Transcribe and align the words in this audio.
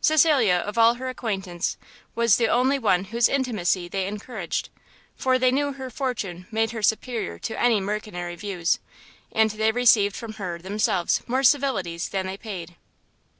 Cecilia, 0.00 0.58
of 0.64 0.78
all 0.78 0.94
her 0.94 1.08
acquaintance, 1.08 1.76
was 2.14 2.36
the 2.36 2.46
only 2.46 2.78
one 2.78 3.06
whose 3.06 3.28
intimacy 3.28 3.88
they 3.88 4.06
encouraged, 4.06 4.68
for 5.16 5.40
they 5.40 5.50
knew 5.50 5.72
her 5.72 5.90
fortune 5.90 6.46
made 6.52 6.70
her 6.70 6.84
superior 6.84 7.36
to 7.40 7.60
any 7.60 7.80
mercenary 7.80 8.36
views, 8.36 8.78
and 9.32 9.50
they 9.50 9.72
received 9.72 10.14
from 10.14 10.34
her 10.34 10.56
themselves 10.60 11.22
more 11.26 11.42
civilities 11.42 12.10
than 12.10 12.28
they 12.28 12.36
paid. 12.36 12.76